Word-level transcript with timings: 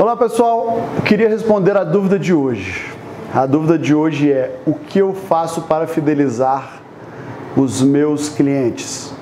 Olá 0.00 0.16
pessoal, 0.16 0.88
eu 0.96 1.02
queria 1.02 1.28
responder 1.28 1.76
a 1.76 1.84
dúvida 1.84 2.18
de 2.18 2.32
hoje. 2.32 2.90
A 3.34 3.44
dúvida 3.44 3.78
de 3.78 3.94
hoje 3.94 4.32
é: 4.32 4.56
o 4.64 4.72
que 4.72 4.98
eu 4.98 5.12
faço 5.12 5.60
para 5.64 5.86
fidelizar 5.86 6.80
os 7.54 7.82
meus 7.82 8.30
clientes? 8.30 9.12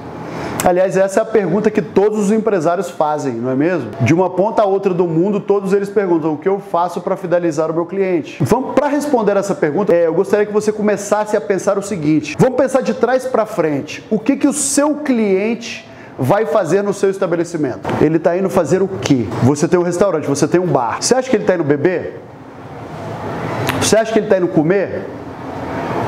Aliás, 0.64 0.96
essa 0.96 1.18
é 1.18 1.22
a 1.24 1.26
pergunta 1.26 1.68
que 1.68 1.82
todos 1.82 2.20
os 2.20 2.30
empresários 2.30 2.88
fazem, 2.88 3.32
não 3.32 3.50
é 3.50 3.56
mesmo? 3.56 3.90
De 4.02 4.14
uma 4.14 4.30
ponta 4.30 4.62
a 4.62 4.66
outra 4.66 4.94
do 4.94 5.04
mundo, 5.08 5.40
todos 5.40 5.72
eles 5.72 5.88
perguntam: 5.88 6.34
o 6.34 6.38
que 6.38 6.48
eu 6.48 6.60
faço 6.60 7.00
para 7.00 7.16
fidelizar 7.16 7.72
o 7.72 7.74
meu 7.74 7.84
cliente? 7.84 8.36
Vamos 8.40 8.76
para 8.76 8.86
responder 8.86 9.36
essa 9.36 9.56
pergunta, 9.56 9.92
é, 9.92 10.06
eu 10.06 10.14
gostaria 10.14 10.46
que 10.46 10.52
você 10.52 10.70
começasse 10.70 11.36
a 11.36 11.40
pensar 11.40 11.76
o 11.76 11.82
seguinte: 11.82 12.36
vamos 12.38 12.56
pensar 12.56 12.82
de 12.82 12.94
trás 12.94 13.24
para 13.24 13.44
frente. 13.44 14.06
O 14.08 14.16
que 14.16 14.36
que 14.36 14.46
o 14.46 14.52
seu 14.52 14.94
cliente 14.94 15.88
vai 16.18 16.46
fazer 16.46 16.82
no 16.82 16.92
seu 16.92 17.10
estabelecimento? 17.10 17.88
Ele 18.02 18.16
está 18.16 18.36
indo 18.36 18.50
fazer 18.50 18.82
o 18.82 18.88
quê? 18.88 19.26
Você 19.42 19.68
tem 19.68 19.78
um 19.78 19.84
restaurante, 19.84 20.26
você 20.26 20.48
tem 20.48 20.60
um 20.60 20.66
bar. 20.66 21.00
Você 21.00 21.14
acha 21.14 21.30
que 21.30 21.36
ele 21.36 21.44
está 21.44 21.54
indo 21.54 21.64
beber? 21.64 22.20
Você 23.80 23.96
acha 23.96 24.12
que 24.12 24.18
ele 24.18 24.26
está 24.26 24.38
indo 24.38 24.48
comer? 24.48 25.06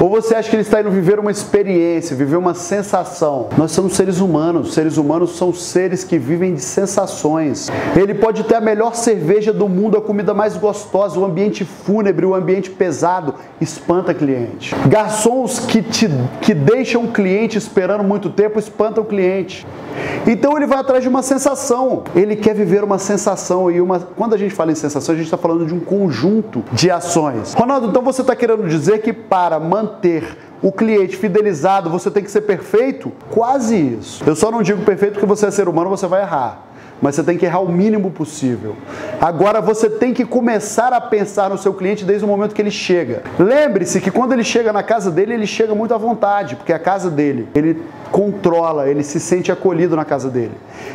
Ou 0.00 0.08
você 0.08 0.34
acha 0.34 0.48
que 0.48 0.56
ele 0.56 0.62
está 0.62 0.80
indo 0.80 0.90
viver 0.90 1.18
uma 1.18 1.30
experiência, 1.30 2.16
viver 2.16 2.36
uma 2.36 2.54
sensação? 2.54 3.50
Nós 3.58 3.70
somos 3.72 3.92
seres 3.92 4.18
humanos. 4.18 4.72
Seres 4.72 4.96
humanos 4.96 5.36
são 5.36 5.52
seres 5.52 6.02
que 6.02 6.18
vivem 6.18 6.54
de 6.54 6.62
sensações. 6.62 7.68
Ele 7.94 8.14
pode 8.14 8.44
ter 8.44 8.54
a 8.54 8.62
melhor 8.62 8.94
cerveja 8.94 9.52
do 9.52 9.68
mundo, 9.68 9.98
a 9.98 10.00
comida 10.00 10.32
mais 10.32 10.56
gostosa, 10.56 11.20
o 11.20 11.24
ambiente 11.26 11.66
fúnebre, 11.66 12.24
o 12.24 12.34
ambiente 12.34 12.70
pesado, 12.70 13.34
espanta 13.60 14.14
cliente. 14.14 14.74
Garçons 14.88 15.58
que, 15.58 15.82
te, 15.82 16.08
que 16.40 16.54
deixam 16.54 17.04
o 17.04 17.12
cliente 17.12 17.58
esperando 17.58 18.02
muito 18.02 18.30
tempo, 18.30 18.58
espantam 18.58 19.04
o 19.04 19.06
cliente. 19.06 19.66
Então 20.26 20.56
ele 20.56 20.66
vai 20.66 20.78
atrás 20.78 21.02
de 21.02 21.10
uma 21.10 21.22
sensação. 21.22 22.04
Ele 22.16 22.36
quer 22.36 22.54
viver 22.54 22.82
uma 22.82 22.98
sensação. 22.98 23.70
E 23.70 23.82
uma, 23.82 24.00
quando 24.00 24.34
a 24.34 24.38
gente 24.38 24.54
fala 24.54 24.72
em 24.72 24.74
sensação, 24.74 25.14
a 25.14 25.18
gente 25.18 25.26
está 25.26 25.36
falando 25.36 25.66
de 25.66 25.74
um 25.74 25.80
conjunto 25.80 26.64
de 26.72 26.90
ações. 26.90 27.52
Ronaldo, 27.52 27.88
então 27.88 28.00
você 28.00 28.22
está 28.22 28.34
querendo 28.34 28.66
dizer 28.66 29.02
que 29.02 29.12
para 29.12 29.60
manter 29.60 29.89
manter 29.90 30.36
o 30.62 30.70
cliente 30.70 31.16
fidelizado, 31.16 31.90
você 31.90 32.10
tem 32.10 32.22
que 32.22 32.30
ser 32.30 32.42
perfeito? 32.42 33.10
Quase 33.30 33.76
isso. 33.76 34.22
Eu 34.26 34.36
só 34.36 34.50
não 34.50 34.62
digo 34.62 34.82
perfeito 34.82 35.14
porque 35.14 35.26
você 35.26 35.46
é 35.46 35.50
ser 35.50 35.68
humano, 35.68 35.90
você 35.90 36.06
vai 36.06 36.22
errar. 36.22 36.66
Mas 37.02 37.14
você 37.14 37.22
tem 37.22 37.38
que 37.38 37.46
errar 37.46 37.60
o 37.60 37.72
mínimo 37.72 38.10
possível. 38.10 38.76
Agora 39.18 39.62
você 39.62 39.88
tem 39.88 40.12
que 40.12 40.22
começar 40.22 40.92
a 40.92 41.00
pensar 41.00 41.48
no 41.48 41.56
seu 41.56 41.72
cliente 41.72 42.04
desde 42.04 42.26
o 42.26 42.28
momento 42.28 42.54
que 42.54 42.60
ele 42.60 42.70
chega. 42.70 43.22
Lembre-se 43.38 44.02
que 44.02 44.10
quando 44.10 44.34
ele 44.34 44.44
chega 44.44 44.70
na 44.70 44.82
casa 44.82 45.10
dele, 45.10 45.32
ele 45.32 45.46
chega 45.46 45.74
muito 45.74 45.94
à 45.94 45.96
vontade, 45.96 46.56
porque 46.56 46.74
a 46.74 46.78
casa 46.78 47.08
dele. 47.08 47.48
Ele 47.54 47.82
controla, 48.12 48.86
ele 48.86 49.02
se 49.02 49.18
sente 49.18 49.50
acolhido 49.50 49.96
na 49.96 50.04
casa 50.04 50.28
dele. 50.28 50.52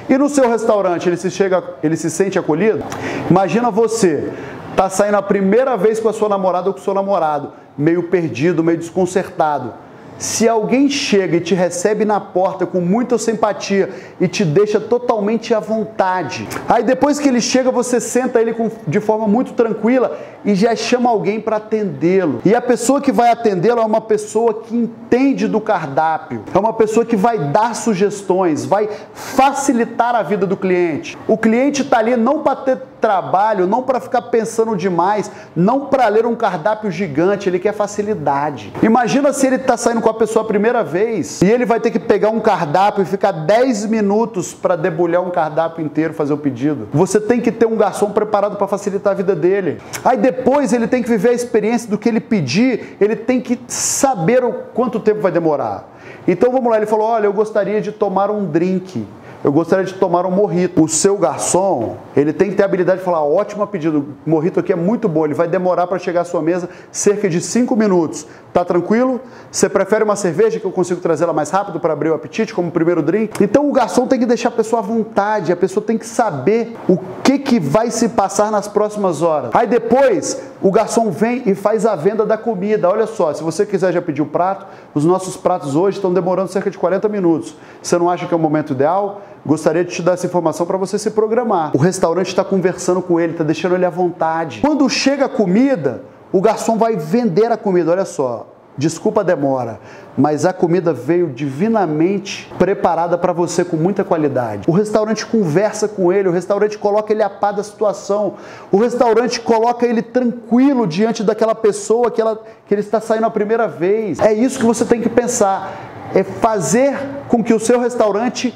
E 0.07 0.15
no 0.15 0.29
seu 0.29 0.47
restaurante, 0.47 1.09
ele 1.09 1.17
se 1.17 1.31
chega, 1.31 1.63
ele 1.81 1.97
se 1.97 2.11
sente 2.11 2.37
acolhido? 2.37 2.83
Imagina 3.27 3.71
você 3.71 4.31
tá 4.75 4.89
saindo 4.89 5.15
a 5.15 5.21
primeira 5.21 5.77
vez 5.77 5.99
com 5.99 6.09
a 6.09 6.13
sua 6.13 6.29
namorada 6.29 6.67
ou 6.67 6.73
com 6.73 6.79
o 6.79 6.83
seu 6.83 6.93
namorado 6.93 7.53
meio 7.77 8.03
perdido, 8.03 8.63
meio 8.63 8.77
desconcertado. 8.77 9.73
Se 10.17 10.47
alguém 10.47 10.89
chega 10.89 11.37
e 11.37 11.41
te 11.41 11.53
recebe 11.53 12.05
na 12.05 12.19
porta 12.19 12.65
com 12.65 12.79
muita 12.79 13.17
simpatia 13.17 13.89
e 14.19 14.27
te 14.27 14.45
deixa 14.45 14.79
totalmente 14.79 15.53
à 15.53 15.59
vontade, 15.59 16.47
aí 16.69 16.83
depois 16.83 17.19
que 17.19 17.27
ele 17.27 17.41
chega, 17.41 17.69
você 17.69 17.99
senta 17.99 18.41
ele 18.41 18.53
com, 18.53 18.71
de 18.87 18.99
forma 18.99 19.27
muito 19.27 19.53
tranquila 19.53 20.17
e 20.45 20.55
já 20.55 20.75
chama 20.75 21.09
alguém 21.09 21.41
para 21.41 21.57
atendê-lo. 21.57 22.39
E 22.45 22.55
a 22.55 22.61
pessoa 22.61 23.01
que 23.01 23.11
vai 23.11 23.31
atendê-lo 23.31 23.81
é 23.81 23.85
uma 23.85 24.01
pessoa 24.01 24.61
que 24.61 24.75
entende 24.75 25.47
do 25.47 25.59
cardápio, 25.59 26.43
é 26.53 26.57
uma 26.57 26.73
pessoa 26.73 27.05
que 27.05 27.15
vai 27.15 27.37
dar 27.37 27.75
sugestões, 27.75 28.63
vai 28.63 28.87
facilitar 29.13 30.15
a 30.15 30.23
vida 30.23 30.45
do 30.45 30.55
cliente. 30.55 31.17
O 31.27 31.37
cliente 31.37 31.81
está 31.81 31.97
ali 31.97 32.15
não 32.15 32.39
para 32.39 32.55
ter 32.55 32.77
trabalho, 33.01 33.67
não 33.67 33.83
para 33.83 33.99
ficar 33.99 34.23
pensando 34.23 34.75
demais, 34.75 35.29
não 35.55 35.87
para 35.87 36.07
ler 36.07 36.25
um 36.25 36.35
cardápio 36.35 36.89
gigante, 36.89 37.49
ele 37.49 37.59
quer 37.59 37.73
facilidade. 37.73 38.73
Imagina 38.81 39.31
se 39.33 39.45
ele 39.45 39.57
está 39.57 39.77
saindo 39.77 40.01
com 40.05 40.11
a 40.11 40.13
pessoa 40.13 40.45
a 40.45 40.47
primeira 40.47 40.83
vez 40.83 41.41
e 41.41 41.49
ele 41.49 41.65
vai 41.65 41.79
ter 41.79 41.89
que 41.89 41.97
pegar 41.97 42.29
um 42.29 42.39
cardápio 42.39 43.01
e 43.01 43.05
ficar 43.05 43.31
10 43.31 43.87
minutos 43.87 44.53
para 44.53 44.75
debulhar 44.75 45.23
um 45.23 45.31
cardápio 45.31 45.83
inteiro, 45.83 46.13
fazer 46.13 46.31
o 46.31 46.37
pedido. 46.37 46.87
Você 46.93 47.19
tem 47.19 47.41
que 47.41 47.51
ter 47.51 47.65
um 47.65 47.75
garçom 47.75 48.11
preparado 48.11 48.55
para 48.55 48.67
facilitar 48.67 49.13
a 49.13 49.15
vida 49.15 49.35
dele. 49.35 49.81
Aí 50.03 50.15
depois 50.15 50.73
ele 50.73 50.87
tem 50.87 51.01
que 51.01 51.09
viver 51.09 51.29
a 51.29 51.33
experiência 51.33 51.89
do 51.89 51.97
que 51.97 52.07
ele 52.07 52.19
pedir, 52.19 52.95
ele 53.01 53.15
tem 53.15 53.41
que 53.41 53.59
saber 53.67 54.43
o 54.43 54.53
quanto 54.75 54.99
tempo 54.99 55.21
vai 55.21 55.31
demorar. 55.31 55.89
Então 56.27 56.51
vamos 56.51 56.69
lá, 56.69 56.77
ele 56.77 56.85
falou: 56.85 57.07
"Olha, 57.07 57.25
eu 57.25 57.33
gostaria 57.33 57.81
de 57.81 57.91
tomar 57.91 58.29
um 58.29 58.45
drink" 58.45 59.07
eu 59.45 59.51
gostaria 59.51 59.85
de 59.85 59.93
tomar 59.93 60.25
um 60.25 60.31
morrito. 60.31 60.83
O 60.83 60.89
seu 60.89 61.19
garçom, 61.19 61.97
ele 62.15 62.31
tem 62.31 62.49
que 62.49 62.55
ter 62.55 62.63
a 62.63 62.65
habilidade 62.65 62.99
de 62.99 63.05
falar, 63.05 63.23
ótimo 63.23 63.65
pedido, 63.67 64.05
o 64.25 64.29
morrito 64.29 64.59
aqui 64.59 64.71
é 64.71 64.75
muito 64.75 65.09
bom, 65.09 65.25
ele 65.25 65.33
vai 65.33 65.47
demorar 65.47 65.87
para 65.87 65.99
chegar 65.99 66.21
à 66.21 66.25
sua 66.25 66.41
mesa 66.41 66.69
cerca 66.91 67.29
de 67.29 67.41
5 67.41 67.75
minutos. 67.75 68.25
Tá 68.53 68.63
tranquilo? 68.63 69.19
Você 69.51 69.67
prefere 69.67 70.03
uma 70.03 70.15
cerveja 70.15 70.59
que 70.59 70.65
eu 70.65 70.71
consigo 70.71 71.01
trazê-la 71.01 71.33
mais 71.33 71.49
rápido 71.49 71.79
para 71.79 71.91
abrir 71.91 72.09
o 72.09 72.13
apetite 72.13 72.53
como 72.53 72.71
primeiro 72.71 73.01
drink? 73.01 73.43
Então 73.43 73.69
o 73.69 73.73
garçom 73.73 74.07
tem 74.07 74.17
que 74.17 74.25
deixar 74.25 74.47
a 74.49 74.51
pessoa 74.53 74.81
à 74.81 74.85
vontade, 74.85 75.51
a 75.51 75.57
pessoa 75.57 75.85
tem 75.85 75.97
que 75.97 76.07
saber 76.07 76.77
o 76.87 76.97
que, 77.21 77.37
que 77.37 77.59
vai 77.59 77.91
se 77.91 78.09
passar 78.09 78.49
nas 78.49 78.67
próximas 78.67 79.21
horas. 79.21 79.51
Aí 79.53 79.67
depois, 79.67 80.41
o 80.61 80.71
garçom 80.71 81.11
vem 81.11 81.43
e 81.45 81.53
faz 81.53 81.85
a 81.85 81.95
venda 81.95 82.25
da 82.25 82.37
comida. 82.37 82.89
Olha 82.89 83.07
só, 83.07 83.33
se 83.33 83.43
você 83.43 83.65
quiser 83.65 83.91
já 83.91 84.01
pedir 84.01 84.21
o 84.21 84.25
prato, 84.25 84.65
os 84.93 85.03
nossos 85.03 85.35
pratos 85.35 85.75
hoje 85.75 85.97
estão 85.97 86.13
demorando 86.13 86.49
cerca 86.49 86.71
de 86.71 86.77
40 86.77 87.09
minutos. 87.09 87.55
Você 87.81 87.97
não 87.97 88.09
acha 88.09 88.25
que 88.25 88.33
é 88.33 88.37
o 88.37 88.39
momento 88.39 88.71
ideal? 88.71 89.21
Gostaria 89.45 89.85
de 89.85 89.91
te 89.91 90.01
dar 90.01 90.13
essa 90.13 90.25
informação 90.25 90.65
para 90.65 90.75
você 90.75 90.97
se 90.97 91.11
programar. 91.11 91.69
O 91.75 91.77
restaurante 91.77 92.29
está 92.29 92.43
conversando 92.43 92.99
com 92.99 93.19
ele, 93.19 93.33
está 93.33 93.43
deixando 93.43 93.75
ele 93.75 93.85
à 93.85 93.91
vontade. 93.91 94.61
Quando 94.61 94.89
chega 94.89 95.25
a 95.25 95.29
comida, 95.29 96.01
o 96.31 96.41
garçom 96.41 96.77
vai 96.79 96.95
vender 96.95 97.51
a 97.51 97.55
comida. 97.55 97.91
Olha 97.91 98.05
só, 98.05 98.47
desculpa 98.75 99.21
a 99.21 99.23
demora, 99.23 99.79
mas 100.17 100.47
a 100.47 100.51
comida 100.51 100.91
veio 100.91 101.27
divinamente 101.27 102.51
preparada 102.57 103.19
para 103.19 103.31
você 103.33 103.63
com 103.63 103.77
muita 103.77 104.03
qualidade. 104.03 104.67
O 104.67 104.71
restaurante 104.71 105.23
conversa 105.27 105.87
com 105.87 106.11
ele, 106.11 106.27
o 106.27 106.31
restaurante 106.31 106.79
coloca 106.79 107.13
ele 107.13 107.21
a 107.21 107.29
par 107.29 107.53
da 107.53 107.63
situação, 107.63 108.33
o 108.71 108.77
restaurante 108.77 109.39
coloca 109.39 109.85
ele 109.85 110.01
tranquilo 110.01 110.87
diante 110.87 111.23
daquela 111.23 111.53
pessoa 111.53 112.09
que, 112.09 112.19
ela, 112.19 112.41
que 112.65 112.73
ele 112.73 112.81
está 112.81 112.99
saindo 112.99 113.27
a 113.27 113.31
primeira 113.31 113.67
vez. 113.67 114.19
É 114.19 114.33
isso 114.33 114.57
que 114.57 114.65
você 114.65 114.83
tem 114.83 114.99
que 114.99 115.09
pensar. 115.09 115.93
É 116.15 116.23
fazer 116.23 116.97
com 117.27 117.43
que 117.43 117.53
o 117.53 117.59
seu 117.59 117.79
restaurante 117.79 118.53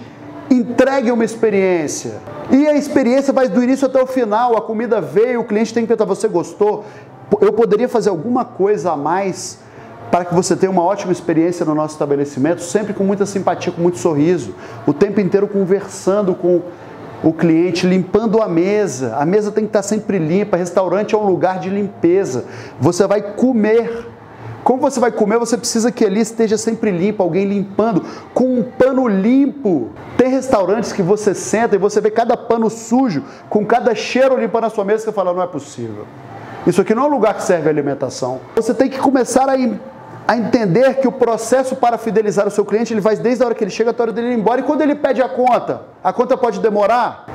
entregue 0.49 1.11
uma 1.11 1.23
experiência. 1.23 2.15
E 2.51 2.67
a 2.67 2.75
experiência 2.75 3.31
vai 3.31 3.47
do 3.47 3.63
início 3.63 3.85
até 3.85 4.01
o 4.01 4.07
final. 4.07 4.57
A 4.57 4.61
comida 4.61 4.99
veio, 4.99 5.41
o 5.41 5.43
cliente 5.43 5.73
tem 5.73 5.83
que 5.83 5.87
perguntar: 5.87 6.05
você 6.05 6.27
gostou? 6.27 6.85
Eu 7.39 7.53
poderia 7.53 7.87
fazer 7.87 8.09
alguma 8.09 8.43
coisa 8.43 8.91
a 8.91 8.97
mais 8.97 9.59
para 10.09 10.25
que 10.25 10.33
você 10.33 10.55
tenha 10.55 10.71
uma 10.71 10.83
ótima 10.83 11.11
experiência 11.11 11.63
no 11.63 11.75
nosso 11.75 11.93
estabelecimento, 11.93 12.61
sempre 12.63 12.93
com 12.93 13.03
muita 13.03 13.27
simpatia, 13.27 13.71
com 13.71 13.81
muito 13.81 13.99
sorriso, 13.99 14.55
o 14.87 14.93
tempo 14.93 15.21
inteiro 15.21 15.47
conversando 15.47 16.33
com 16.33 16.63
o 17.23 17.31
cliente, 17.31 17.85
limpando 17.85 18.41
a 18.41 18.47
mesa. 18.47 19.15
A 19.17 19.25
mesa 19.25 19.51
tem 19.51 19.65
que 19.65 19.69
estar 19.69 19.83
sempre 19.83 20.17
limpa. 20.17 20.57
Restaurante 20.57 21.13
é 21.13 21.17
um 21.17 21.25
lugar 21.25 21.59
de 21.59 21.69
limpeza. 21.69 22.45
Você 22.79 23.05
vai 23.05 23.21
comer 23.21 24.07
como 24.69 24.79
você 24.79 24.99
vai 24.99 25.11
comer, 25.11 25.39
você 25.39 25.57
precisa 25.57 25.91
que 25.91 26.05
ali 26.05 26.19
esteja 26.19 26.55
sempre 26.55 26.91
limpo, 26.91 27.23
alguém 27.23 27.43
limpando, 27.43 28.05
com 28.35 28.59
um 28.59 28.61
pano 28.61 29.07
limpo. 29.07 29.89
Tem 30.15 30.29
restaurantes 30.29 30.93
que 30.93 31.01
você 31.01 31.33
senta 31.33 31.75
e 31.75 31.79
você 31.79 31.99
vê 31.99 32.11
cada 32.11 32.37
pano 32.37 32.69
sujo, 32.69 33.23
com 33.49 33.65
cada 33.65 33.95
cheiro 33.95 34.39
limpando 34.39 34.65
a 34.65 34.69
sua 34.69 34.85
mesa, 34.85 35.05
você 35.05 35.11
fala, 35.11 35.33
não 35.33 35.41
é 35.41 35.47
possível. 35.47 36.05
Isso 36.67 36.81
aqui 36.81 36.93
não 36.93 37.05
é 37.05 37.07
um 37.07 37.09
lugar 37.09 37.33
que 37.33 37.41
serve 37.41 37.67
alimentação. 37.67 38.41
Você 38.57 38.71
tem 38.75 38.91
que 38.91 38.99
começar 38.99 39.49
a, 39.49 39.53
a 40.27 40.37
entender 40.37 40.97
que 40.97 41.07
o 41.07 41.11
processo 41.11 41.75
para 41.75 41.97
fidelizar 41.97 42.47
o 42.47 42.51
seu 42.51 42.63
cliente, 42.63 42.93
ele 42.93 43.01
vai 43.01 43.15
desde 43.15 43.41
a 43.43 43.47
hora 43.47 43.55
que 43.55 43.63
ele 43.63 43.71
chega 43.71 43.89
até 43.89 44.03
a 44.03 44.05
hora 44.05 44.11
dele 44.11 44.33
ir 44.33 44.37
embora. 44.37 44.61
E 44.61 44.63
quando 44.63 44.81
ele 44.81 44.93
pede 44.93 45.19
a 45.19 45.27
conta, 45.27 45.81
a 46.03 46.13
conta 46.13 46.37
pode 46.37 46.59
demorar? 46.59 47.25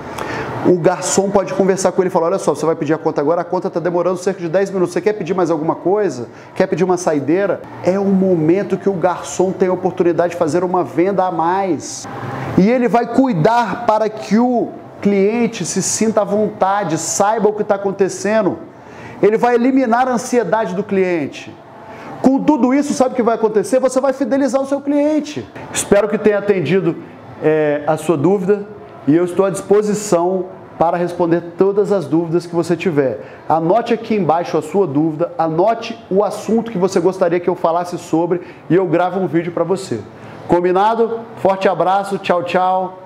O 0.66 0.78
garçom 0.78 1.30
pode 1.30 1.52
conversar 1.52 1.92
com 1.92 2.02
ele 2.02 2.08
e 2.08 2.10
falar: 2.10 2.26
Olha 2.26 2.38
só, 2.38 2.54
você 2.54 2.64
vai 2.64 2.74
pedir 2.74 2.94
a 2.94 2.98
conta 2.98 3.20
agora, 3.20 3.42
a 3.42 3.44
conta 3.44 3.68
está 3.68 3.78
demorando 3.78 4.16
cerca 4.18 4.40
de 4.40 4.48
10 4.48 4.70
minutos. 4.70 4.92
Você 4.92 5.00
quer 5.00 5.12
pedir 5.12 5.34
mais 5.34 5.50
alguma 5.50 5.74
coisa? 5.74 6.28
Quer 6.54 6.66
pedir 6.66 6.84
uma 6.84 6.96
saideira? 6.96 7.60
É 7.84 7.98
o 7.98 8.06
momento 8.06 8.76
que 8.76 8.88
o 8.88 8.94
garçom 8.94 9.52
tem 9.52 9.68
a 9.68 9.72
oportunidade 9.72 10.32
de 10.32 10.38
fazer 10.38 10.64
uma 10.64 10.82
venda 10.82 11.24
a 11.24 11.30
mais. 11.30 12.06
E 12.56 12.70
ele 12.70 12.88
vai 12.88 13.06
cuidar 13.06 13.84
para 13.86 14.08
que 14.08 14.38
o 14.38 14.70
cliente 15.02 15.66
se 15.66 15.82
sinta 15.82 16.22
à 16.22 16.24
vontade, 16.24 16.96
saiba 16.96 17.48
o 17.48 17.52
que 17.52 17.62
está 17.62 17.74
acontecendo. 17.74 18.58
Ele 19.22 19.36
vai 19.36 19.54
eliminar 19.56 20.08
a 20.08 20.12
ansiedade 20.12 20.74
do 20.74 20.82
cliente. 20.82 21.54
Com 22.22 22.42
tudo 22.42 22.72
isso, 22.72 22.94
sabe 22.94 23.12
o 23.12 23.16
que 23.16 23.22
vai 23.22 23.34
acontecer? 23.34 23.78
Você 23.80 24.00
vai 24.00 24.14
fidelizar 24.14 24.62
o 24.62 24.66
seu 24.66 24.80
cliente. 24.80 25.46
Espero 25.72 26.08
que 26.08 26.16
tenha 26.16 26.38
atendido 26.38 26.96
é, 27.42 27.82
a 27.86 27.98
sua 27.98 28.16
dúvida 28.16 28.66
e 29.06 29.14
eu 29.14 29.24
estou 29.24 29.44
à 29.44 29.50
disposição 29.50 30.46
para 30.78 30.96
responder 30.96 31.40
todas 31.56 31.92
as 31.92 32.06
dúvidas 32.06 32.46
que 32.46 32.54
você 32.54 32.76
tiver. 32.76 33.20
Anote 33.48 33.94
aqui 33.94 34.14
embaixo 34.16 34.58
a 34.58 34.62
sua 34.62 34.86
dúvida, 34.86 35.32
anote 35.38 35.98
o 36.10 36.24
assunto 36.24 36.70
que 36.70 36.78
você 36.78 36.98
gostaria 36.98 37.40
que 37.40 37.48
eu 37.48 37.54
falasse 37.54 37.96
sobre 37.98 38.40
e 38.68 38.74
eu 38.74 38.86
gravo 38.86 39.20
um 39.20 39.26
vídeo 39.26 39.52
para 39.52 39.64
você. 39.64 40.00
Combinado? 40.48 41.20
Forte 41.36 41.68
abraço, 41.68 42.18
tchau, 42.18 42.42
tchau. 42.42 42.98